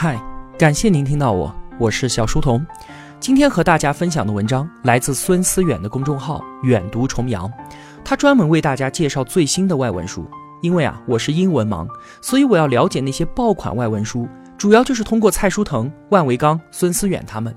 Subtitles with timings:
[0.00, 0.16] 嗨，
[0.56, 2.64] 感谢您听到我，我是小书童。
[3.18, 7.52] 今天和大家分享的文章来自孙思远的公众号“远读重阳”，
[8.06, 10.24] 他专门为大家介绍最新的外文书。
[10.62, 11.84] 因为啊，我是英文盲，
[12.22, 17.52] 所以我要了解那些爆款外文书，主要就是通过蔡书腾、万维刚、孙思远他们。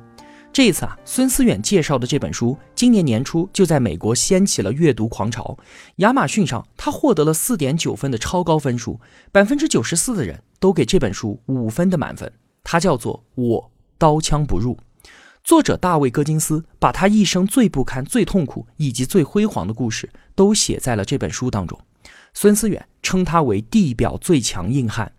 [0.54, 5.58] 这一次啊，孙思远介绍的这本书，今年年初就在美国掀起了阅读狂潮。
[5.98, 9.00] 亚马逊上，他获得了四点九分的超高分数，
[9.32, 12.30] 百分之九十四的人都给这本书五分的满分。
[12.66, 14.76] 它叫做《我刀枪不入》，
[15.42, 21.80] 作者大卫·戈金斯把他一生最不堪、最痛苦以及最辉煌的故事都写在了这本书当中。
[22.34, 25.14] 孙思远称他为地表最强硬汉。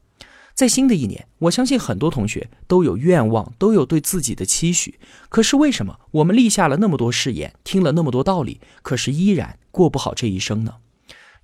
[0.55, 4.99] 在新的一年，我相信很多同学都有愿望，都有对自己的期许。
[5.29, 10.75] 可是为什么我们立下了那么多誓言，听了那么多道理，可是依然过不好这一生呢？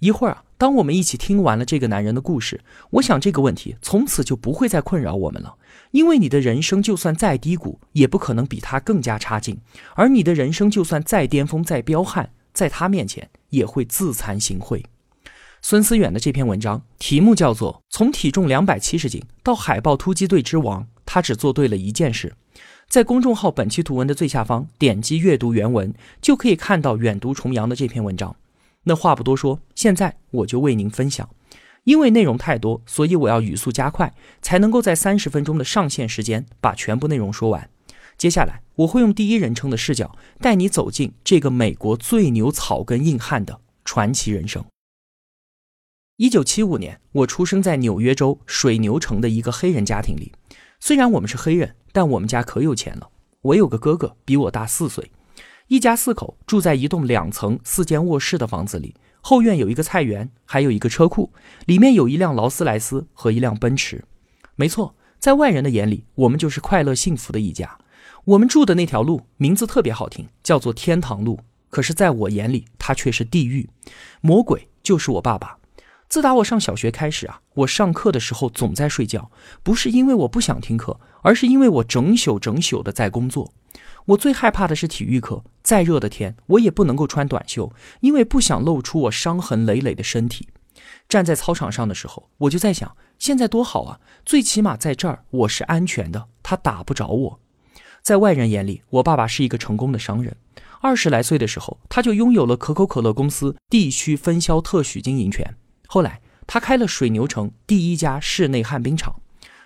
[0.00, 5.56] 一会儿啊，当我们一起听完了这个男人的故事，我想这个问题从此就不会再困扰我们了。
[5.90, 9.56] 因为你的人生就算再低谷，也不可能比他更加差劲；
[9.96, 14.84] 而你的人生就算再巅峰、再彪悍，在他面前也会自惭形秽。
[15.61, 22.34] 孙思远的这篇文章题目叫做《从体重两百七十斤到海豹突击队之王》，他只做对了一件事。
[22.89, 25.92] 在公众号本期图文的最下方点击阅读原文，
[26.23, 28.34] 就可以看到远读重阳的这篇文章。
[28.84, 31.29] 那话不多说，现在我就为您分享。
[31.84, 37.69] 因为内容太多，所以我要语速加快，才能够在三十分钟的上线时间把全部内容说完。
[38.17, 44.64] 接下来我会用第一人称的视角带你走进这个美国最牛草根硬汉的传奇人生。
[46.19, 50.33] 一九七五年，我出生在纽约州水牛城的一个黑人家庭里。
[50.80, 53.08] 虽然我们是黑人，但我们家可有钱了。
[53.41, 55.12] 我有个哥哥，比我大四岁。
[55.69, 61.33] 一家四口住在一栋两层四间卧室的房子里，后院有一个菜园，还有一个车库，
[61.66, 64.05] 里面有一辆劳斯莱斯和一辆奔驰。
[64.56, 67.78] 没错，在外人的眼里，我们就是快乐幸福的一家。
[68.24, 71.39] 我们住的那条路名字特别好听，叫做天堂路。
[71.70, 73.70] 可是，在我眼里，它却是地狱。
[74.20, 75.58] 魔鬼就是我爸爸。
[76.08, 79.30] 自打我上小学开始啊，我上课的时候总在睡觉，
[79.63, 83.52] 不是因为我不想听课，而是因为我整宿整宿的在工作。
[84.07, 87.70] 我最害怕的是体育课，再热的天我也不能够穿短袖，
[88.01, 90.48] 因为不想露出我伤痕累累的身体。
[91.11, 97.41] 站在操场上的时候，我就在想，现在多好啊，最起码在这儿我是安全的，他打不着我。
[98.01, 100.35] 在外人眼里，我爸爸是一个成功的商人。
[100.80, 105.55] 二十来岁的时候，他就拥有了可口可乐公司地区分销特许经营权。
[105.90, 109.22] 后来，他开了水牛城第一家室内旱冰场。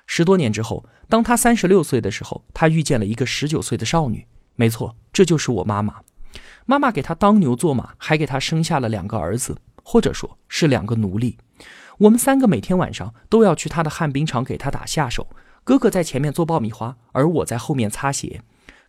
[0.06, 4.24] 十多年之后，当他三十六岁的时候，他遇见了一个十九岁的少女。
[4.54, 5.96] 没错，这就是我妈妈。
[6.64, 11.38] 妈妈给他当牛做马，还给他生下了两个儿子，或者说是两个奴隶。
[11.98, 15.26] 我们三个每天晚上都要去他的旱冰场给他打下手。
[15.64, 18.42] 哥哥在前面做爆米花，而我在后面擦鞋。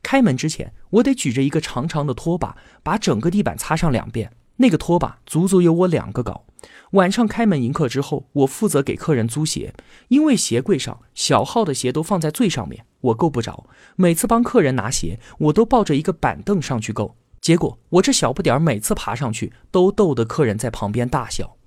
[0.04, 4.32] 开门之前，我得举着一个长长的拖把，把整个地板擦上两遍。
[4.58, 6.46] 那个拖把足足有我两个高。
[6.92, 9.74] 晚上开门迎客之后，我负责给客人租鞋，
[10.10, 13.68] 因为鞋柜上小号的鞋都放在最上面，我够不着。
[13.96, 17.16] 每次帮客人拿鞋，我都抱着一个板凳上去够。
[17.42, 21.58] 结果我这小不点儿每次爬上去，都逗得客人在旁边大笑。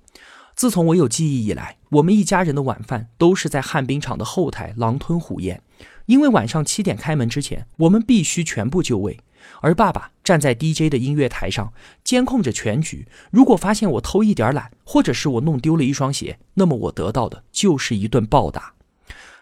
[0.55, 5.61] 自从我有记忆以来，我们一家人的晚饭都是在旱冰场的后台狼吞虎咽，
[6.07, 9.19] 因为晚上七点开门之前，我们必须全部就位。
[9.61, 13.07] 而爸爸站在 DJ 的音乐台上，监控着全局。
[13.31, 18.73] 如果发现我偷一点懒，或者是我弄丢了一双鞋，那么我得到的就是一顿暴打。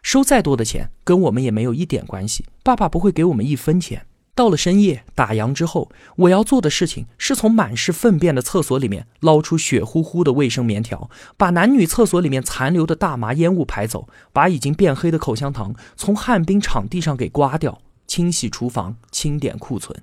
[0.01, 2.45] 收再多的钱，跟我们也没有一点关系。
[2.63, 4.05] 爸爸不会给我们一分钱。
[4.35, 17.79] 到了深夜打烊之后，我要做的事情是从满是粪便的厕所里面捞出血乎乎的卫生棉条，把男女厕所里面残留的大麻烟雾排走，把已经变黑的口香糖从旱冰场地上给刮掉。
[18.15, 20.01] 清洗厨房，清点库存。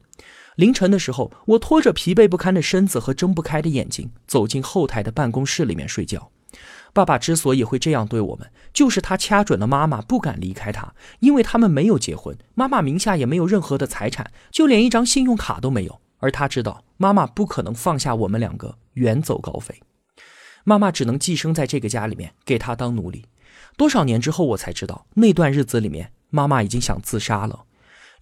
[0.56, 6.30] 凌晨的时候，我拖着疲惫不堪的身子和睁不开的眼睛，走进后台的办公室里面睡觉。
[6.92, 15.98] 爸爸之所以会这样对我们，就是他掐准了妈妈不敢离开他，因为他们没有结婚，妈妈名下也没有任何的财产，就连一张信用卡都没有。
[16.18, 19.80] 而他知道妈妈不可能放下我们两个远走高飞，
[20.64, 23.24] 妈妈只能寄生在这个家里面，给他当奴隶。
[23.78, 27.64] 多少年之后，我才知道那段日子里面，妈妈已经想自杀了。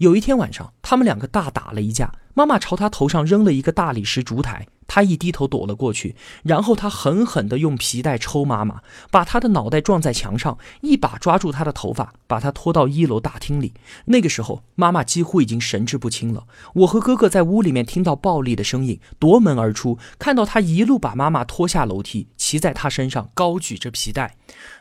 [0.01, 13.73] 有一天晚上，他们两个大打了一架，妈妈朝他头上扔了一个大理石烛台，他一低头躲了过去，然后他狠狠地用皮带抽妈妈，把她的脑袋撞在墙上，一把抓住她的头发，把她拖到一楼大厅里。
[14.07, 16.45] 那个时候，妈妈几乎已经神志不清了。
[16.75, 24.35] 我和哥哥在屋里面听到暴力的声音，夺门而出，看到他一路把妈妈拖下楼梯，骑在她身上，高举着皮带。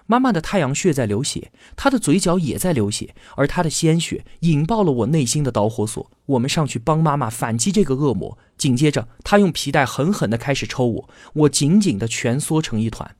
[0.07, 6.09] 妈妈的太阳穴在流血，她的嘴角也在流血，而她的鲜血引爆了我内心的导火索。
[6.25, 8.35] 我们上去帮妈妈反击这个恶魔。
[8.59, 13.15] 紧接着，他用皮带狠狠地开始抽我，我紧紧地蜷缩成一团。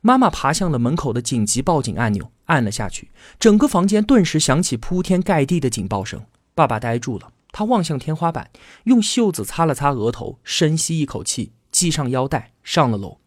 [0.00, 6.24] 妈妈爬向了门口的紧急报警按钮，按了下去，整个房间顿时响起铺天盖地的警报声。
[6.54, 8.50] 爸爸呆住了，他望向天花板，
[8.84, 13.18] 用袖子擦了擦额头，深吸一口气，系上腰带，上了楼。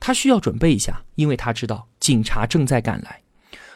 [0.00, 3.22] 他需要准备一下，因为他知道警察正在赶来。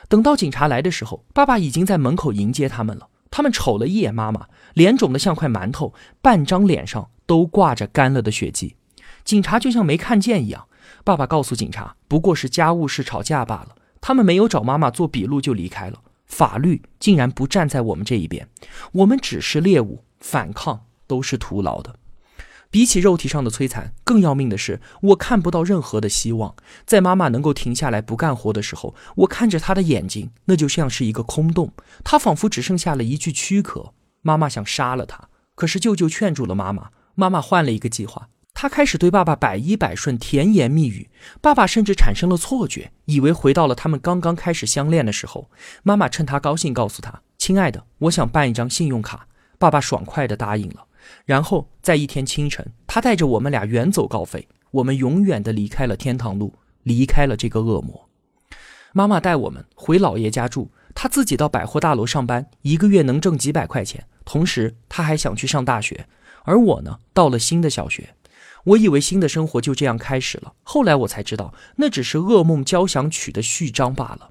[0.08, 3.08] 等到警察来的时候，爸爸已经在门口迎接他们了。
[3.36, 5.92] 他们瞅了一眼妈妈，脸肿得像块馒头，
[6.22, 8.76] 半张脸上都挂着干了的血迹。
[9.24, 10.68] 警察就像没看见一样。
[11.02, 13.74] 爸爸告诉警察，不过是家务事吵架罢了。
[14.00, 16.00] 他们没有找妈妈做笔录就离开了。
[16.26, 18.48] 法律竟然不站在我们这一边，
[18.92, 21.96] 我们只是猎物，反抗都是徒劳的。
[22.74, 26.56] 比起肉体上的摧残，更要命的是，我看不到任何的希望。
[26.84, 31.72] 在妈妈能够停下来不干活的时候，我看着她的眼睛，那就像是一个空洞。
[32.02, 33.92] 她仿佛只剩下了一具躯壳。
[34.22, 36.88] 妈妈想杀了她，可是舅舅劝住了妈妈。
[37.14, 41.08] 妈妈换了一个计划，她开始对爸爸百依百顺，甜言蜜语。
[41.40, 45.48] 爸爸甚至产生了错觉，以为回到了他们刚刚开始相恋的时候。
[45.84, 49.28] 妈妈趁他高兴，告诉他：“亲爱的，我想办一张信用卡。”
[49.60, 50.84] 爸爸爽快地答应了。
[51.24, 58.08] 然后在一天清晨，他带着我们俩远走高飞，我们永远的离开了天堂路，离开了这个恶魔。
[58.92, 64.06] 妈妈带我们回姥爷家住，他自己到百货大楼上班，一个月能挣几百块钱。
[64.24, 66.06] 同时，他还想去上大学。
[66.44, 68.14] 而我呢，到了新的小学，
[68.64, 70.52] 我以为新的生活就这样开始了。
[70.62, 74.30] 后来我才知道，那只是噩梦交响曲的序章罢了。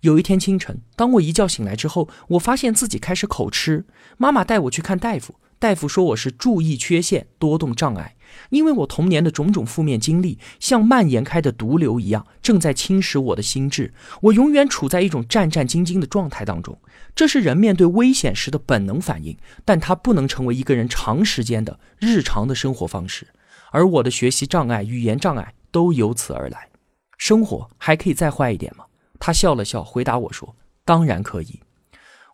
[0.00, 3.86] 有一天清晨，当我一觉醒来之后，我发现自己开始口吃。
[4.18, 5.36] 妈妈带我去看大夫。
[5.58, 8.16] 大夫说我是注意缺陷多动障碍，
[8.50, 13.94] 因为我童年的种种负面经历像蔓延开的毒瘤一样，正在侵蚀我的心智。
[14.20, 16.78] 我永远处在一种战战兢兢的状态当中，
[17.14, 23.28] 这是人面对危险时的本能反应，但它不能成为一个人长时间的日常的生活方式。
[23.70, 26.68] 而我的学习障碍、语言障碍都由此而来。
[27.16, 28.84] 生活还可以再坏一点吗？
[29.18, 30.54] 他笑了笑，回答我说
[30.84, 31.60] ：“当然可以。”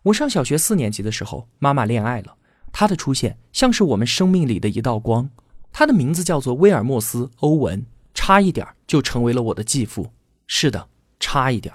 [0.03, 2.35] 我上小学四年级的时候，妈妈恋爱了。
[2.71, 5.29] 他的出现像是我们生命里的一道光，
[5.71, 10.11] 他的名字叫做威尔莫斯·欧文，差一点就成为了我的继父。
[10.47, 10.87] 是的，
[11.19, 11.73] 差一点。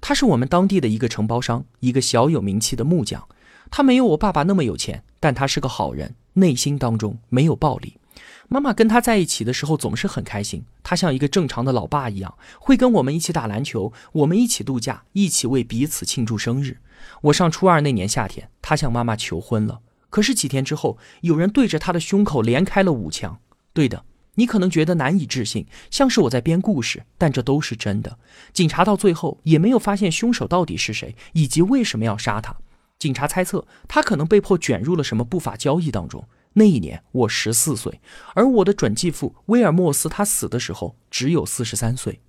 [0.00, 3.26] 他是我们当地的一个承包商，一个小有名气的木匠。
[3.70, 7.98] 他没有我爸爸那么有钱，但他是个好人，内心当中没有暴力。
[8.46, 16.78] 妈妈跟他在一起的时候总是很开心，他像一个正常的老爸一样，会跟我们一起打篮球，我们一起度假，一起为彼此庆祝生日。
[17.22, 19.80] 我上初二那年夏天，他向妈妈求婚了。
[20.14, 23.40] 可是几天之后，有人对着他的胸口连开了五枪。
[23.72, 24.04] 对的，
[24.36, 28.16] 你可能觉得难以置信，像是我在编故事，但这都是真的。
[28.52, 32.54] 警察到最后也没有发现凶手到底是谁，以及为什么要杀他。
[32.96, 36.24] 警察猜测他可能被迫卷入了什么不法交易当中。
[36.52, 38.00] 那一年我十四岁，
[38.36, 42.20] 而我的准继父威尔莫斯他死的时候只有四十三岁。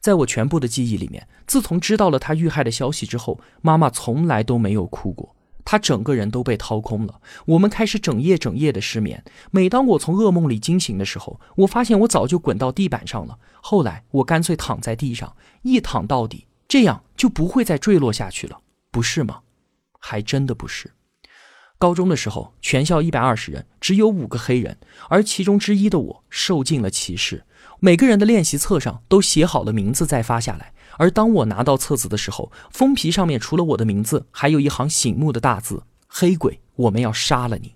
[0.00, 5.36] 在我全部的记忆里面，自从知道了他遇害的消息之后，妈妈从来都没有哭过。
[5.70, 9.22] 他整个人都被掏空了，我们开始整夜整夜的失眠。
[9.52, 13.38] 每当我从噩梦里惊醒的时候，我发现我早就滚到地板上了。
[13.60, 15.32] 后来我干脆躺在地上，
[15.62, 18.58] 一躺到底，这样就不会再坠落下去了，
[18.90, 19.42] 不是吗？
[20.00, 20.90] 还真的不是。
[21.78, 24.76] 高中的时候，全校一百二十人，只有五个黑人，
[25.08, 27.44] 而其中之一的我受尽了歧视。
[27.78, 30.74] 每个人的练习册上都写好了名字再发下来。
[31.00, 37.72] 而当我拿到册子的时候，封皮上面除了我的名字，还有一行醒目的大字：“黑鬼，我们要杀了你。”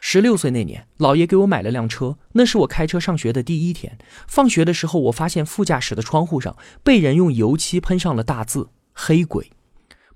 [0.00, 3.98] 十六岁那年，姥爷给我买了辆车，那是我开车上学的第一天。
[4.26, 9.52] 放学的时候，我发现副驾驶的窗户上被人用油漆喷上了大字：“黑鬼。”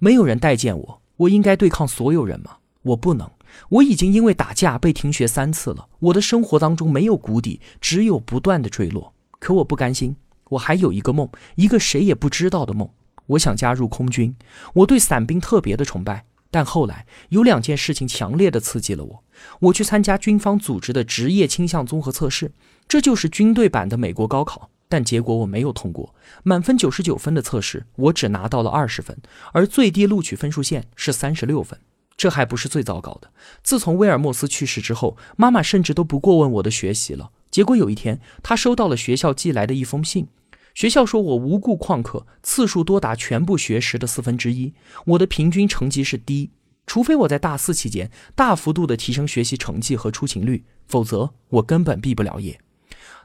[0.01, 2.57] 没有人待见我，我应该对抗所有人吗？
[2.81, 3.31] 我不能。
[3.69, 5.89] 我已经因为打架被停学三次了。
[5.99, 9.13] 我的生活当中没有谷底，只有不断的坠落。
[9.39, 10.17] 可我不甘心。
[10.51, 12.89] 我还有一个梦，一个谁也不知道的梦。
[13.27, 14.37] 我想加入空军，
[14.75, 16.25] 我对伞兵特别的崇拜。
[16.49, 19.25] 但后来有两件事情强烈的刺激了我。
[19.61, 22.53] 我去参加军方组织的职业倾向综合测试，
[22.89, 24.71] 这就是军队版的美国高考。
[24.89, 29.19] 但结果我没有通过，满分九十九分的测试，我只拿到了二十分，
[29.53, 31.79] 而最低录取分数线是三十六分。
[32.17, 33.31] 这还不是最糟糕的。
[33.63, 37.31] 自从威尔莫斯去世之后，妈妈甚至都不过问我的学习了。
[37.57, 40.27] 结果有一天，他收到了学校寄来的一封信，
[40.75, 44.75] 学校说我无故旷课，次数多达全部学时的四分之一，
[45.07, 46.51] 我的平均成绩是低，
[46.87, 52.61] 除非我在大四期间大幅度的提升学习成绩和出勤率，否则我根本毕不了业。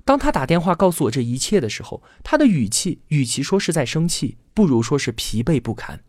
[0.06, 6.00] 当他打电话告诉我这一切的时候，他的语气与其说是在生气，不如说是疲惫不堪。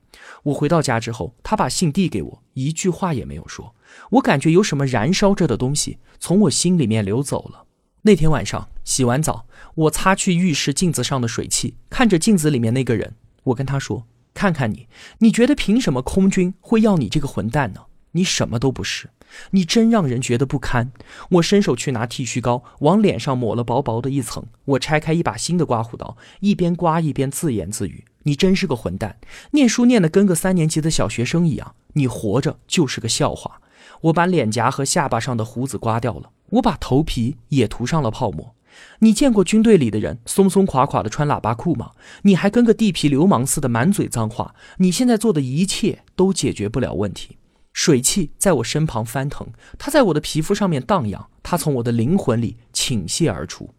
[0.45, 3.75] 我回到家之后，他把信递给我，一句话也没有说。
[4.11, 7.67] 我感觉有什么燃烧着的东西从我心里面流走了。
[8.05, 17.83] 那天晚上洗完澡，我擦去浴室镜子上的水汽，看着镜子里面那个人，我跟他说：“看看你，你觉得凭什么空军会要你这个混蛋呢？
[18.15, 19.11] 你什么都不是，
[19.53, 20.91] 你真让人觉得不堪。”
[21.31, 24.45] 我伸手去拿剃须膏，往脸上抹了薄薄的一层。
[24.65, 29.17] 我拆开一把新的刮胡刀，一边刮一边自言自语：“你真是个混蛋，
[29.53, 33.61] 念书念得跟个三年级的小学生一样，你活着就是个笑话。”
[34.03, 36.31] 我把脸颊和下巴上的胡子刮掉了。
[36.53, 38.55] 我把头皮也涂上了泡沫。
[39.01, 41.91] 你见过军队里的人松松垮垮的穿喇叭裤吗？
[42.23, 44.55] 你还跟个地痞流氓似的满嘴脏话。
[44.79, 47.37] 你现在做的一切都解决不了问题。
[47.75, 49.47] 水汽在我身旁翻腾，
[49.79, 53.75] 它在我的皮肤上面荡漾，它从我的灵魂里倾泻而出。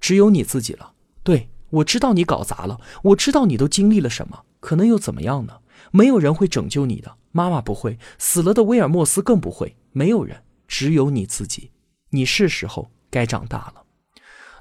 [0.00, 0.92] 只有你自己了。
[1.22, 5.58] 对我知道你搞砸了，我知道你都经历了什么，可能又怎么样呢？
[5.92, 11.70] 没有人会拯救你的，妈妈不会，死了的威尔莫斯更不会，没有人，只有你自己。
[12.10, 13.82] 你是时候该长大了。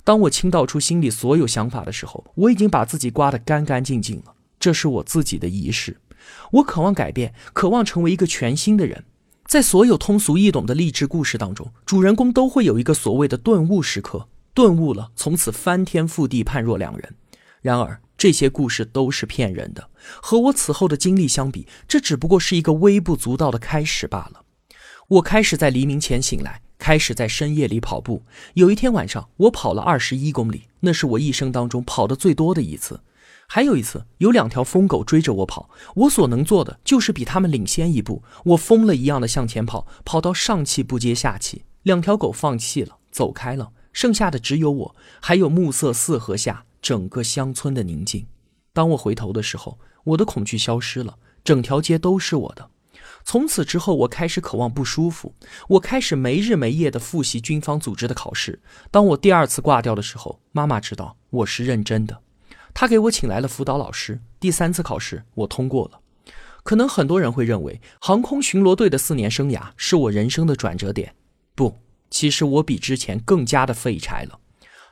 [0.03, 4.33] 当我倾倒出心里所有想法的时候，我已经把自己刮得干干净净了。
[4.59, 5.97] 这是我自己的仪式。
[6.51, 9.05] 我渴望改变，渴望成为一个全新的人。
[9.45, 17.15] 在所有通俗易懂的励志故事当中，主人公都会有一个所谓的顿悟时刻，顿悟了，从此翻天覆地，判若两人。
[17.61, 19.89] 然而这些故事都是骗人的，
[20.21, 24.43] 和我此后的经历相比，这只不过是一个微不足道的开始罢了。
[25.07, 26.61] 我开始在黎明前醒来。
[26.79, 28.23] 开始在深夜里跑步。
[28.55, 33.01] 有一天晚上，我跑了二十一公里，那是我一生当中跑的最多的一次。
[33.51, 38.23] 还有一次，有两条疯狗追着我跑，我所能做的就是比他们领先一步。
[38.45, 48.27] 我疯了一样的向前跑，跑到上气不接下气，两条狗放弃了，走开了，剩下的只有我，还有暮色四合下整个乡村的宁静。
[48.71, 52.69] 当我回头的时候，我的恐惧消失了，整条街都是我的。
[53.29, 55.35] 从此之后，我开始渴望不舒服。
[55.67, 58.59] 我开始没日没夜地复习军方组织的考试。
[58.89, 62.23] 当我第二次挂掉的时候，妈妈知道我是认真的，
[62.73, 64.19] 她给我请来了辅导老师。
[64.39, 65.99] 第三次考试，我通过了。
[66.63, 71.13] 可能很多人会认为，航空巡逻队的四年生涯是我人生的转折点。
[71.53, 71.77] 不，
[72.09, 74.39] 其实我比之前更加的废柴了。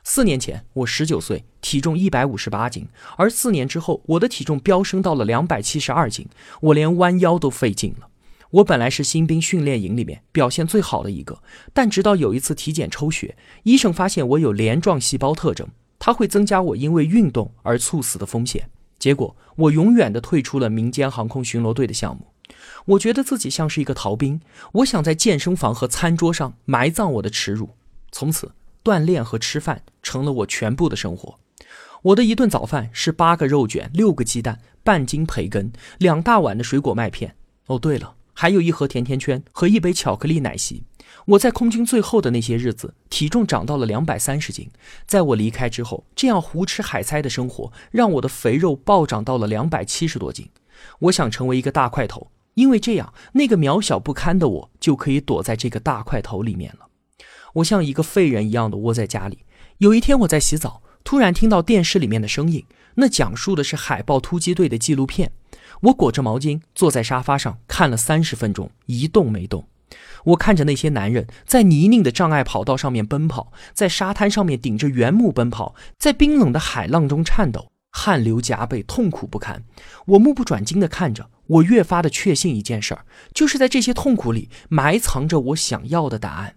[0.04, 6.28] 四年前，我十九岁，体重一百五十八斤，而四年之后，我的体重飙升到了两百七十二斤，
[6.60, 8.08] 我连弯腰都费劲了。
[8.50, 18.70] 我本来是新兵训练营里面表现最好的一个，但直到有一次体检抽血，医生发现我有镰状细胞特征，它会增加我因为运动而猝死的风险。
[18.98, 22.26] 结果我永远的退出了民间航空巡逻队的项目。
[22.86, 24.40] 我觉得自己像是一个逃兵，
[24.72, 27.70] 我想在健身房和餐桌上埋葬我的耻辱。
[28.10, 28.52] 从此，
[28.82, 31.38] 锻炼和吃饭成了我全部的生活。
[32.02, 37.36] 我的一顿早饭是八个肉卷、六个鸡蛋、半斤培根、两大碗的水果麦片。
[37.66, 38.14] 哦，对了。
[38.40, 40.84] 还有一盒甜甜圈和一杯巧克力奶昔。
[41.26, 44.70] 我在空军最后的那些日子，体重长到了两百三十斤。
[45.08, 50.48] 在我离开之后，这样胡吃海塞的生活让我的肥肉暴涨到了两百七十多斤。
[51.00, 56.86] 我想成为一个大块头，因为这样那个渺小不堪的我就可以躲在这个大块头里面了。
[57.54, 59.38] 我像一个废人一样的窝在家里。
[59.78, 62.64] 有一天我在洗澡，突然听到电视里面的声音，
[62.94, 65.32] 那讲述的是海豹突击队的纪录片。
[65.82, 69.68] 我裹着毛巾坐在沙发上看了三十分钟，一动没动。
[70.24, 79.64] 我看着那些男人在泥泞的障碍跑道上面奔跑，在沙滩上面顶着原木奔跑，在冰冷的海浪中颤抖，汗流浃背，痛苦不堪。
[80.06, 86.56] 我目不转睛地看着，我越发的确信一件事儿，就是在这些痛苦里埋藏着我想要的答案。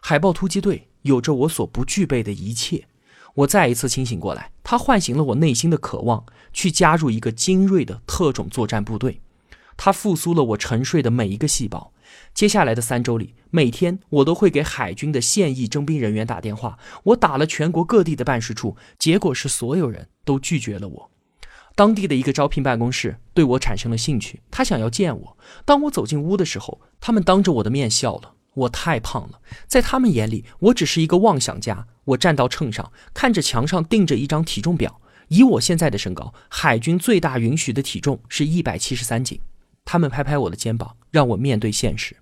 [0.00, 2.86] 海豹突击队有着我所不具备的一切。
[3.34, 9.20] 我再一次清醒过来，它唤醒了我内心的渴望，去加入一个精锐的特种作战部队。
[9.76, 11.92] 它复苏了我沉睡的每一个细胞。
[12.32, 16.78] 接下来的三周里，每天我都会给海军的现役征兵人员打电话。
[17.02, 21.10] 我打了全国各地的办事处，结果是所有人都拒绝了我。
[21.74, 25.36] 当地的一个招聘办公室对我产生了兴趣，他想要见我。
[25.64, 28.34] 当我走进屋的时候，他们当着我的面笑了。
[28.54, 31.86] 我太胖了，在他们眼里，我只是一个妄想家。
[32.04, 35.00] 我站到秤上，看着墙上钉着一张体重表。
[35.28, 39.40] 以我现在的身高，海军最大允许的体重是一百七十三斤。
[39.86, 42.16] 他们拍拍我的肩膀，让我面对现实。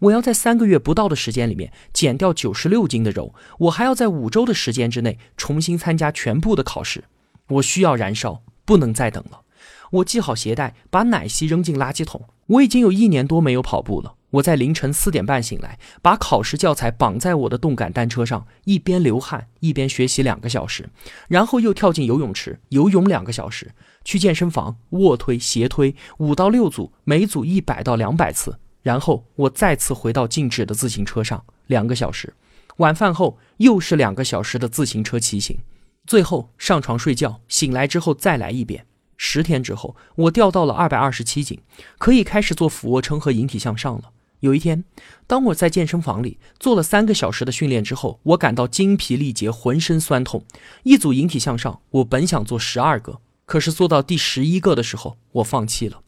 [0.00, 7.04] 我要在三个月不到的时间里面减掉九十六斤的肉，我还要在五周的时间之内重新参加全部的考试。
[7.48, 9.42] 我需要燃烧，不能再等了。
[9.90, 12.28] 我系好鞋带，把奶昔扔进垃圾桶。
[12.46, 14.15] 我已经有一年多没有跑步了。
[14.36, 20.88] 我在凌晨四点半醒来，把考试教材绑在我的动感单车上，一边流汗一边学习两个小时，
[21.28, 23.72] 然后又跳进游泳池游泳两个小时，
[24.04, 32.34] 去健身房卧推、斜推五到六组，每组一百到两百次，然后我再次回到静止的自行车上两个小时，
[32.78, 35.58] 晚饭后又是两个小时的自行车骑行，
[36.06, 38.86] 最后上床睡觉，醒来之后再来一遍。
[39.16, 41.58] 十天之后，我掉到了二百二十七斤，
[41.96, 44.10] 可以开始做俯卧撑和引体向上了。
[44.40, 44.84] 有一天，
[45.26, 50.44] 当我在健身房里做了三个小时的训练之后，我感到精疲力竭，浑身酸痛。
[50.82, 56.02] 一组引体向上，我本想做十二个，可是做到第十一个的时候，我放弃了。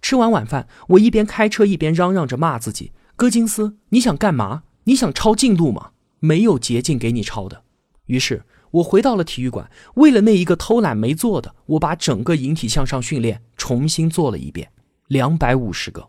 [0.00, 4.62] 吃完晚饭，我一边开车一边嚷嚷着骂自己：“戈金斯，你想干嘛？
[4.84, 5.90] 你想抄近路吗？
[6.20, 7.62] 没有捷径给你抄的。”
[8.06, 14.70] 于是，我回到了体育馆，为了那一个偷懒没做的，我把整个引体向上训练重新做了一遍，
[15.08, 16.08] 两百五十个。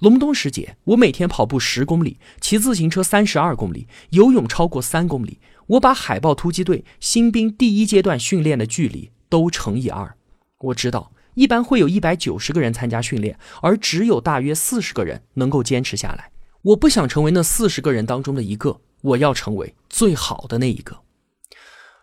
[0.00, 5.38] 隆冬时节，我每天跑步十公里，骑自行车三十二公里，游泳超过三公里。
[5.66, 10.16] 我把海豹突击队新兵第一阶段训练的距离都乘以二。
[10.58, 16.30] 我知道，一般会有一百九十个人参加训练，而只有大约四十个人能够坚持下来。
[16.62, 21.00] 我不想成为那四十个人当中的一个，我要成为最好的那一个。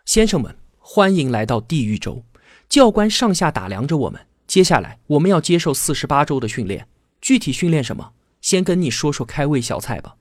[0.04, 2.22] 先生们，欢迎来到地狱州。
[2.68, 6.86] 教官上下打量着我们，接下来我们要接受四十八周的训练。
[7.20, 8.12] 具体训练什么？
[8.40, 10.14] 先跟你说说开胃小菜吧。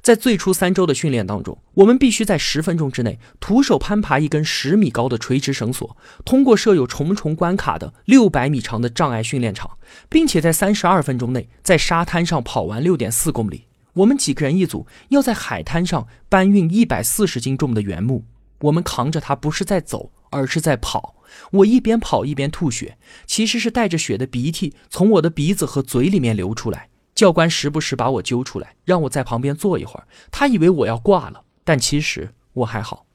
[0.00, 9.70] 在最初三周的训练当中，我们必须在十分钟之内徒手攀爬一根十米高的垂直绳索，通过设有重重关卡的六百米长的障碍训练场，
[10.08, 13.66] 并且在三十二分钟内在沙滩上跑完六点四公里。
[13.94, 18.24] 我们几个人一组，要在海滩上搬运一百四十斤重的原木。
[18.60, 21.14] 我们扛着它，不是在走，而是在跑。
[21.50, 22.96] 我一边跑一边吐血，
[23.26, 26.88] 其实是带着血的鼻涕从我的鼻子和嘴里面流出来。
[27.14, 30.06] 教官时不时把我揪出来，让我在旁边坐一会儿。
[30.30, 33.06] 他以为我要挂了，但其实我还好。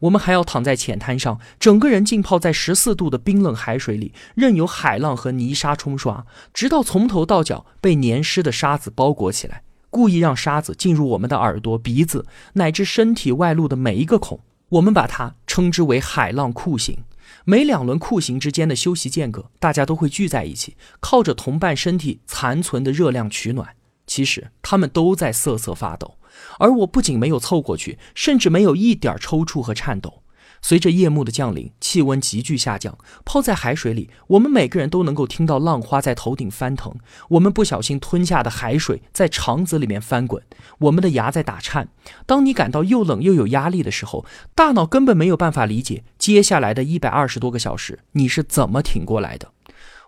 [0.00, 14.38] 我们还要躺在浅滩上，整个人浸泡在十四度的冰冷海水里，任由海浪和泥沙冲刷，直到从头到脚被黏湿的沙子包裹起来，故意让沙子进入我们的耳朵、鼻子乃至身体外露的每一个孔。
[14.68, 16.98] 我们把它称之为海浪酷刑。
[17.44, 23.74] 每两轮酷刑之间的休息间隔，大家都会聚在一起，靠着同伴身体残存的热量取暖。
[24.06, 26.18] 其实他们都在瑟瑟发抖，
[26.58, 30.22] 而我不仅没有凑过去，甚至没有一点抽搐和颤抖。
[30.60, 32.96] 随着夜幕的降临，气温急剧下降。
[33.24, 36.94] 泡在海水里，我们每个人都能够听到浪花在头顶翻腾。
[37.30, 40.42] 我们不小心吞下的海水在肠子里面翻滚，
[40.78, 41.88] 我们的牙在打颤。
[42.26, 49.52] 当你感到又冷又有压力的时候，大脑根本没有办法理解接下来的一百二十多个小时你是怎么挺过来的。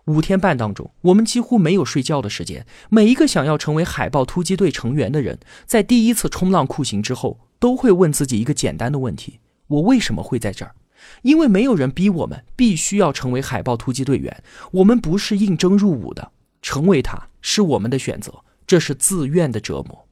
[0.07, 2.67] 五天半当中，我们几乎没有睡觉的时间。
[2.89, 9.40] 每一个想要成为海豹突击队成员的人，在第一次冲浪酷刑之后，都会问自己一个简单的问题。
[9.71, 10.75] 我为什么会在这儿？
[11.23, 20.07] 因为没有人逼我们必须要成为海豹突击队员，我们不是应征入伍的，成为他是我们的选择，这是自愿的折磨。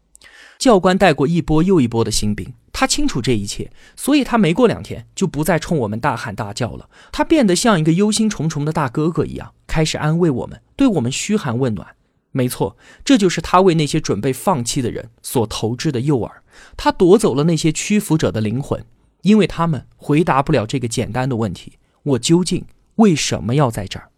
[0.59, 11.95] 教官带过一波又一波的新兵，他清楚这一切，所以他没过两天就不再冲我们大喊大叫了，他变得像一个忧心忡忡的大哥哥一样，开始安慰我们，对我们嘘寒问暖。
[12.33, 16.31] 没错，这就是他为那些准备放弃的人所投掷的诱饵，
[16.77, 18.85] 他夺走了那些屈服者的灵魂。
[19.23, 22.65] 因为他们回答不了这个简单的问题：我究竟
[22.97, 24.09] 为什么要在这儿？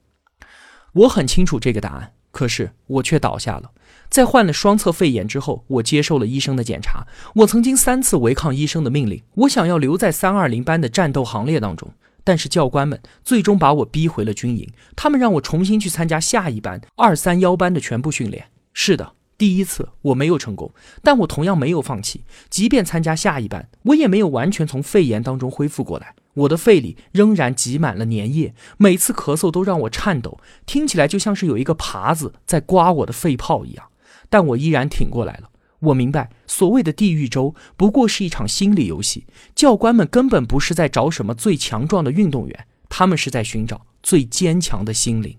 [0.92, 3.70] 我很清楚这个答案，可是我却倒下了。
[4.08, 7.06] 在患了双侧肺炎之后，我接受了医生的检查。
[7.36, 11.92] 我曾经三次违抗医生的命令，我想要留在三二零班的战斗行列当中，
[12.24, 14.68] 但是教官们最终把我逼回了军营。
[14.96, 18.46] 他们让我重新去参加下一班二三幺班的全部训练。
[18.72, 19.14] 是的。
[19.40, 20.70] 第一次我没有成功，
[21.02, 22.24] 但我同样没有放弃。
[22.50, 26.14] 即便参加下一班，我也没有完全从肺炎当中恢复过来。
[26.34, 33.86] 我的肺里仍然挤满了粘液，每次咳嗽都让我颤抖，听起来就像是有一个耙子在刮我的肺泡一样。
[34.28, 35.48] 但我依然挺过来了。
[35.78, 39.24] 我明白，所谓的地狱周不过是一场心理游戏。
[39.54, 45.34] 教官们根本不是在找什么最强壮的运动员，他们是在寻找最坚强的心灵。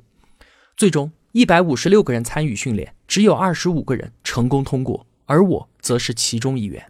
[0.75, 1.11] 最终。
[1.33, 6.89] 一百五十六个人参与训练，只有二十五个人成功通过，而我则是其中一员。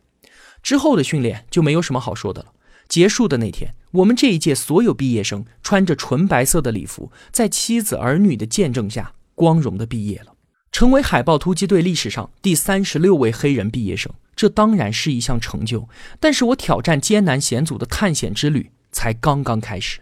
[0.62, 2.54] 之后的训练就没有什么好说的了。
[2.88, 10.34] 结束的那天，我们这一届所有毕业生穿着纯白色的礼服，在妻子儿女的见证下，光荣的毕业了。
[10.72, 15.90] 成为海豹突击队历史上第三十六位黑人毕业生，这当然是一项成就。
[16.20, 20.02] 但是我挑战艰难险阻的探险之旅才刚刚开始。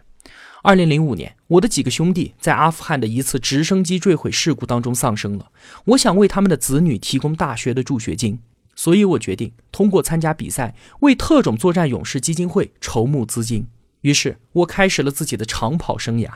[0.62, 5.52] 二零零五年，我的几个兄弟在阿富汗的一次直升机坠毁事故当中丧生了。
[5.86, 8.40] 我想为他们的子女提供大学的助学金，
[8.76, 13.68] 所以我决定通过参加比赛为特种作战勇士基金会筹募资金。
[14.02, 16.30] 于是，我开始了自己的长跑生涯。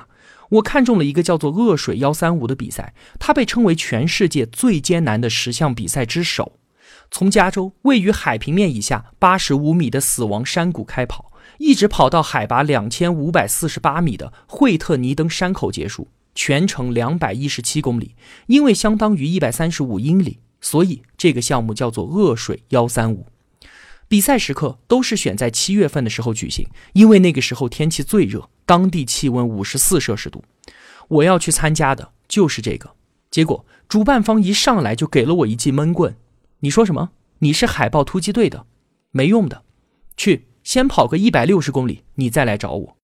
[0.52, 6.60] 我看中了一个叫做“恶水幺三五”的比赛，它被称为全世界最艰难的十项比赛之首。
[7.12, 11.33] 从加州位于海平面以下八十五米的死亡山谷开跑。
[11.64, 18.16] 一直跑到海拔两千五百四十八米的惠特尼登山口结束，全程两百一十七公里，
[18.48, 23.28] 因为相当于一百三十五英里，所以这个项目叫做恶水幺三五。
[24.10, 30.44] 比赛时刻都是选在七月份的时候举行，因为那个时候天气最热，当地气温五十四摄氏度。
[31.08, 32.92] 我要去参加的就是这个，
[33.32, 36.14] 结果主办方一上来就给了我一记闷棍。
[36.60, 37.12] 你说什么？
[37.40, 38.66] 你是海豹突击队的？
[39.12, 39.64] 没用的，
[40.18, 40.48] 去。
[40.64, 42.98] 先跑个一百六十公里，你再来找我。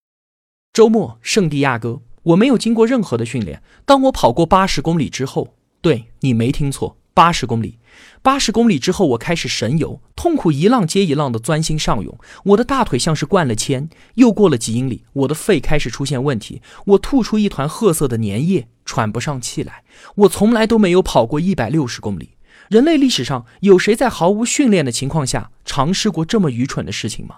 [0.72, 3.62] 周末圣地亚哥，我没有经过任何的训练。
[3.86, 7.78] 当我跑过八十公里之后，对你没听错，八十公里。
[8.22, 13.90] 八十公里之后，我开始神游，痛苦一浪接一浪的钻心上涌，我的大腿像是灌了铅。
[14.16, 19.84] 又过了几英里，我的肺开始出现问题，我吐出一团褐色的粘液，喘不上气来。
[20.16, 22.36] 我从来都没有跑过一百六十公里。
[22.70, 27.38] 人类历史上有谁在毫无训练的情况下尝试过这么愚蠢的事情吗？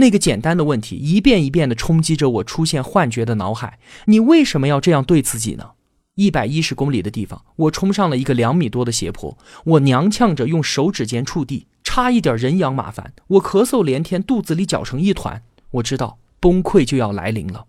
[0.00, 3.78] 那个简单的问题一遍一遍地冲击着我出现幻觉的脑海。
[4.06, 5.72] 你为什么要这样对自己呢？
[6.16, 13.12] 一百一十公里的地方，我冲上了一个两米多的斜坡，我踉跄着用手指尖触地，差一点人仰马翻。
[13.28, 15.42] 我咳嗽连天，肚子里搅成一团。
[15.72, 17.66] 我知道崩溃就要来临了。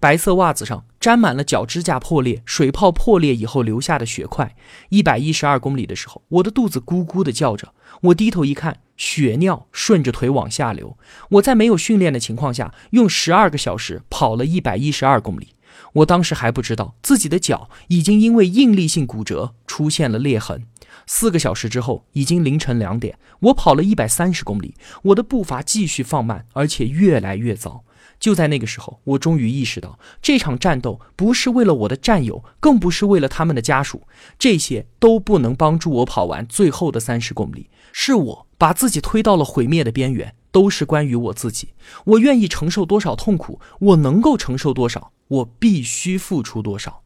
[0.00, 4.54] 白色袜子上沾满了脚指甲破裂、水泡破裂以后留下的血块。
[4.90, 7.72] 一百一十二公里的时候，我的肚子咕咕地叫着。
[8.02, 8.80] 我低头一看。
[8.98, 10.98] 血尿顺着腿往下流。
[11.30, 15.54] 我在没有训练的情况下，用十二个小时跑了一百一十二公里。
[15.98, 20.66] 我当时还不知道自己的脚已经因为应力性骨折出现了裂痕。
[21.06, 24.74] 四个小时之后，已经凌晨两点，我跑了一百三十公里。
[25.02, 27.84] 我的步伐继续放慢，而且越来越糟。
[28.20, 34.02] 就在那个时候，我终于意识到，这场战斗不是为了我的战友，更不是为了他们的家属，
[34.38, 37.70] 这些都不能帮助我跑完最后的三十公里。
[37.92, 41.70] 是我把自己推到了毁灭的边缘，都是关于我自己。
[42.04, 47.02] 我愿意承受多少痛苦，我能够承受多少，我必须付出多少。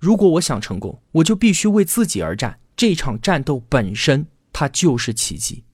[0.00, 2.58] 如果我想成功，我就必须为自己而战。
[2.76, 5.64] 这场战斗本身，它就是奇迹。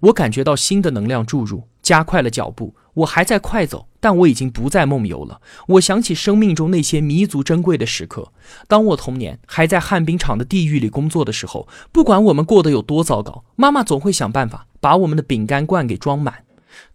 [0.00, 2.74] 我感觉到新的能量注入，加快了脚步。
[2.94, 5.40] 我还在快走，但我已经不再梦游了。
[5.68, 8.32] 我想起生命中那些弥足珍贵的时刻。
[8.66, 16.44] 当我童年还在旱冰场的地狱里工作的时候，不管我们过得有多糟糕，妈妈总会想办法把我们的饼干罐给装满。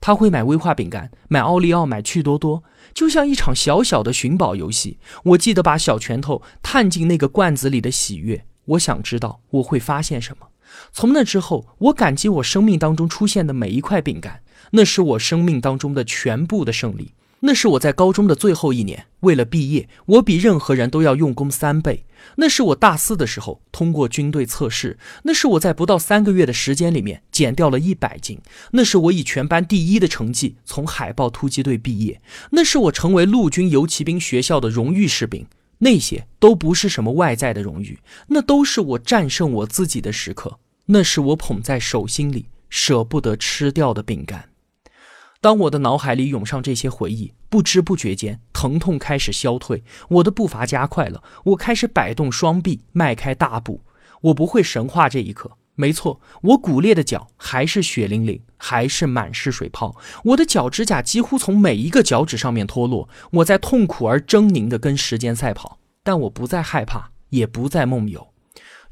[0.02, 2.63] 她会买威化饼干，买奥利奥，买趣多多，
[2.95, 4.97] 就像一场小小的寻宝游戏。
[5.25, 8.45] 我记得把小拳头探进那个罐子里的喜悦。
[8.67, 10.47] 我想知道我会发现什么。
[10.91, 17.12] 从那之后，我感激我生命当中出现的每一块饼干，那是我生命当中的全部的胜利。
[17.41, 22.06] 那是我在高中的最后一年，为了毕业，我比任何人都要用功三倍。
[22.38, 28.39] 那是我大四的时候通过军队测试，那是我在不到三个月的时间里面减掉了一百斤，
[28.71, 32.19] 那是我以全班第一的成绩从海豹突击队毕业，
[32.52, 35.45] 那是我成为陆军游骑兵学校的荣誉士兵。
[35.80, 44.50] 那些都不是什么外在的荣誉，那都是我战胜我自己的时刻，那是我捧在手心里舍不得吃掉的饼干。
[45.45, 53.81] 当我的脑海里涌上这些回忆，不知不觉间，疼痛开始消退，我的步伐加快了，我开始摆动双臂，迈开大步。
[54.21, 55.51] 我不会神话这一刻。
[55.75, 59.95] 没错，我骨裂的脚还是血淋淋，还是满是水泡。
[60.23, 63.08] 我的脚趾甲几乎从每一个脚趾上面脱落。
[63.29, 68.29] 我在痛苦而狰狞的跟时间赛跑，但我不再害怕，也不再梦游。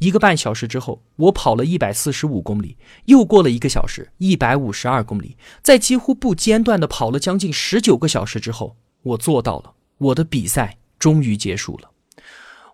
[0.03, 2.75] 一个半小时之后，我跑了一百四十五公里。
[3.05, 5.37] 又过了一个小时，一百五十二公里。
[5.61, 9.75] 在几乎不间断的跑了将近十九个小时之后，我做到了。
[9.99, 11.91] 我的比赛终于结束了。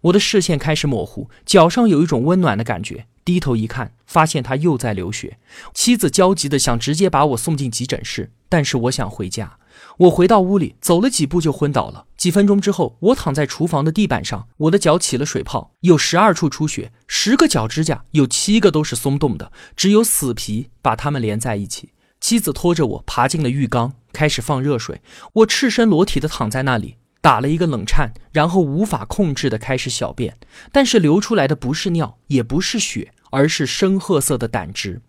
[0.02, 3.06] 我的视线开始模糊，脚上有一种温暖的感觉。
[3.24, 5.38] 低头一看，发现他又在流血。
[5.76, 9.59] 妻子焦急的想直接把我送进急诊室，但是我想回家。
[10.00, 12.06] 我回到屋里，走了几步就昏倒了。
[12.16, 21.90] 几分钟之后，我躺在厨房的地板上，我的脚起了水泡，有十二处出血，十个脚指甲有七个都是松动的，只有死皮把它们连在一起。
[22.22, 25.02] 妻子拖着我爬进了浴缸，开始放热水。
[25.34, 30.38] 我赤身裸体的躺在那里，打了一个冷颤，然后无法控制的开始小便，
[30.72, 35.02] 但是流出来的不是尿，也不是血，而是深褐色的胆汁。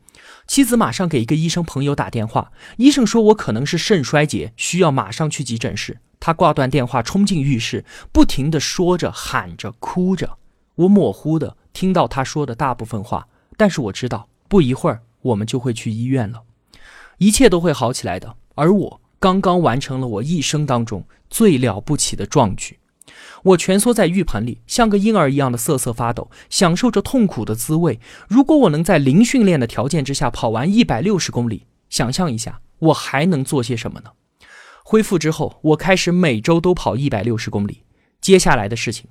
[0.47, 6.01] 妻子马上给一个医生朋友打电话，医生说我可能是肾衰竭，需要马上去急诊室。
[6.19, 10.39] 他挂断电话，冲进浴室，不停的说着、喊着、哭着。
[10.75, 16.43] 我模糊的听到他说的大部分话，但是我知道，不一会儿我们就会去医院了，
[17.19, 18.35] 一切都会好起来的。
[18.57, 22.80] 而我刚刚完成了我一生当中最了不起的壮举。
[23.43, 28.01] 我蜷缩在浴盆里，像个婴儿一样的瑟瑟发抖，享受着痛苦的滋味。
[28.29, 34.11] 如果我能在零训练的条件之下跑完一百六十公里，想象一下，我还能做些什么呢？
[34.85, 37.83] 恢复之后，我开始每周都跑一百六十公里。
[38.21, 39.09] 接下来的事情，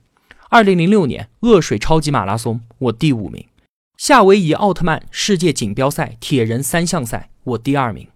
[0.49, 3.45] 二零零六年恶水超级马拉松，我第五名；
[3.97, 8.07] 夏威夷奥特曼世界锦标赛铁人三项赛，我第二名。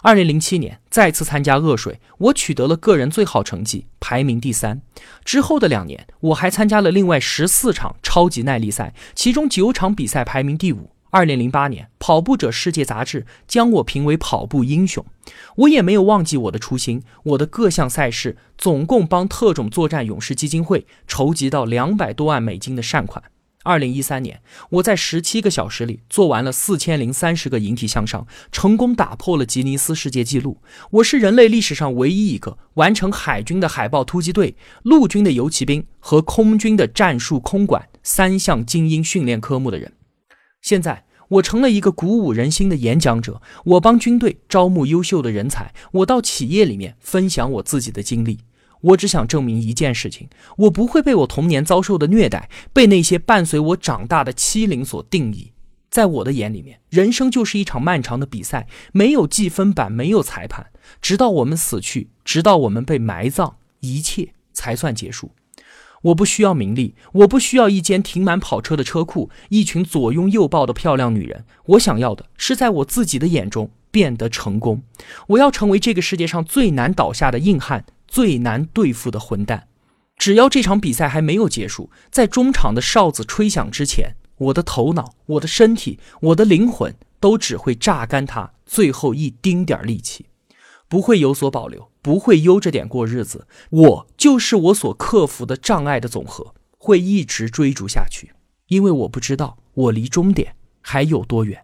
[0.00, 4.80] 二零零七年再次参加恶水，我取得了个人最好成绩，排名第三。
[5.24, 10.90] 之后的两年，我还参加了另外十四场超级耐力赛，其中九场比赛排名第五。
[11.10, 15.04] 二零零八年，《跑步者世界》杂志将我评为跑步英雄。
[15.56, 23.24] 我也没有忘记我的初心，我的各项赛事总共帮特种作战勇士基金会筹集到两百多万美金的善款。
[23.68, 30.62] 二零一三年，我在十七个小时里做完了四千零三十个引体向上，成功打破了吉尼斯世界纪录。
[30.92, 39.92] 我是人类历史上唯一一个完成海军的海豹突击队、陆军的游骑兵和空军的战术空管三项精英训练科目的人。
[40.62, 43.42] 现在，我成了一个鼓舞人心的演讲者。
[43.66, 48.38] 我帮军队招募优秀的人才，我到企业里面分享我自己的经历。
[48.80, 55.52] 我只想证明一件事情：我不会被我童年遭受的虐待，被那些伴随我长大的欺凌所定义。
[55.90, 60.66] 在我的眼里面，人生就是一场漫长的比赛，没有计分板，没有裁判，
[61.00, 65.30] 直到我们死去，直到我们被埋葬，一切才算结束。
[66.02, 71.44] 我不需要名利，我不需要一间停满跑车的车库，一群左拥右抱的漂亮女人。
[71.64, 74.82] 我想要的是在我自己的眼中变得成功。
[75.28, 77.84] 我要成为这个世界上最难倒下的硬汉。
[78.08, 79.68] 最难对付的混蛋，
[80.16, 90.26] 只要这场比赛还没有结束，在中场的哨子吹响之前，我的头脑、我的身体、我的灵魂都只会榨干他最后一丁点力气，
[90.88, 93.46] 不会有所保留，不会悠着点过日子。
[93.70, 98.32] 我就是我所克服的障碍的总和，会一直追逐下去，
[98.68, 101.62] 因为我不知道我离终点还有多远。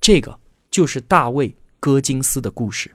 [0.00, 2.94] 这个就是大卫·戈金斯的故事。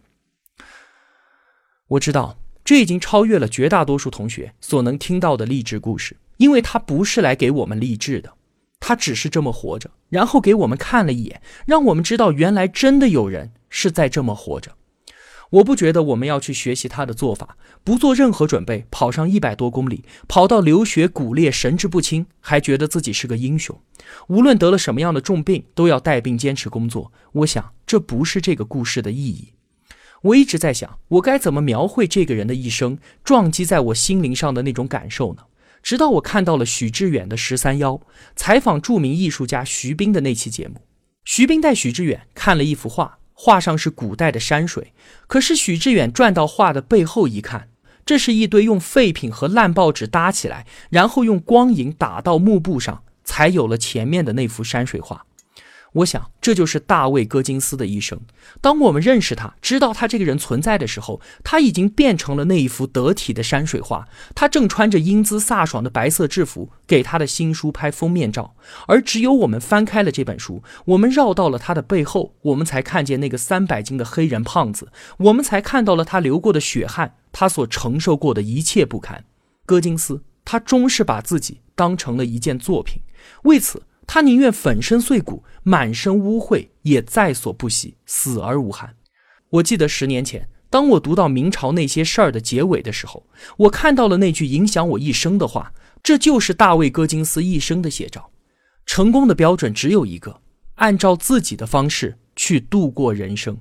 [1.88, 2.41] 我知道。
[2.72, 8.32] 这已经超越了绝大多数同学所能听到的励志故事，因为他不是来给我们励志的，
[8.80, 14.72] 他只是这么活着，然后给我们看了一眼，让我们知道原来真的有人是在这么活着。
[15.50, 23.78] 我不觉得我们要去学习他的做法，不做任何准备，跑上一百多公里，跑到流血骨裂、神志不清，还觉得自己是个英雄。
[24.30, 27.12] 无论得了什么样的重病，都要带病坚持工作。
[27.34, 29.50] 我想，这不是这个故事的意义。
[30.22, 35.44] 我一直在想，我该怎么描绘这个人的一生，撞击在我心灵上的那种感受呢？
[35.82, 38.00] 直到我看到了许志远的十三幺
[38.36, 40.76] 采访著名艺术家徐冰的那期节目。
[41.26, 44.94] 徐冰带许志远看了一幅画，画上是古代的山水，
[45.26, 47.70] 可是许志远转到画的背后一看，
[48.06, 55.26] 这是一堆用废品和烂报纸搭起来，然后用光影打到幕布上，才有了前面的那幅山水画。
[55.94, 58.18] 我想，这就是大卫·戈金斯的一生。
[58.62, 64.08] 当我们认识他，知道他这个人存在的时候，他已经变成了那一幅得体的山水画。
[64.34, 68.56] 他正穿着英姿飒爽的白色制服，给他的新书拍封面照。
[68.88, 79.26] 而只有我们翻开了这本书，我们绕到了他的背后，我们才看见那个三百斤的黑人胖子，我们才看到了他流过的血汗，他所承受过的一切不堪。
[79.66, 83.02] 戈金斯，他终是把自己当成了一件作品，
[83.44, 83.84] 为此。
[84.14, 88.98] 他宁愿粉身碎骨、满身污秽，也在所不惜，死而无憾。
[89.48, 95.72] 我记得十年前，当我读到明朝那些事儿的结尾的时候，我看到了那句影响我一生的话，
[96.04, 98.32] 这就是大卫·戈金斯一生的写照。
[98.86, 100.42] 成功的标准只有一个：
[100.76, 103.58] 按照自己的方式去度过人生。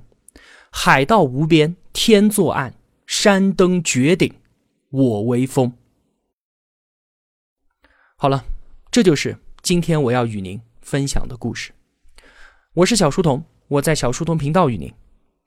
[0.73, 2.73] 海到无边，天作岸；
[3.07, 4.35] 山登绝顶，
[4.91, 5.73] 我为峰。
[8.17, 8.45] 好了，
[8.91, 9.37] 这就是。
[9.63, 11.73] 今天我要与您分享的故事，
[12.73, 14.93] 我是小书童，我在小书童频道与您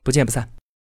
[0.04, 0.50] 不见不散。